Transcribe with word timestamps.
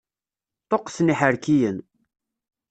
Ṭuqqten 0.69 1.11
iḥerkiyen. 1.13 1.77